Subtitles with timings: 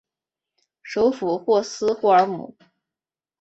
[0.81, 2.57] 首府霍斯霍尔姆。